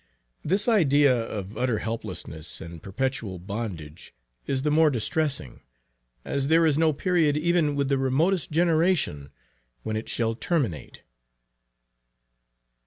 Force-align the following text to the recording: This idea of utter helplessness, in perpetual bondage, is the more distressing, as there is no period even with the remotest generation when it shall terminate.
This 0.43 0.67
idea 0.67 1.15
of 1.15 1.55
utter 1.55 1.77
helplessness, 1.77 2.59
in 2.59 2.79
perpetual 2.79 3.37
bondage, 3.37 4.15
is 4.47 4.63
the 4.63 4.71
more 4.71 4.89
distressing, 4.89 5.61
as 6.25 6.47
there 6.47 6.65
is 6.65 6.75
no 6.75 6.91
period 6.91 7.37
even 7.37 7.75
with 7.75 7.87
the 7.87 7.99
remotest 7.99 8.49
generation 8.49 9.29
when 9.83 9.95
it 9.95 10.09
shall 10.09 10.33
terminate. 10.33 11.03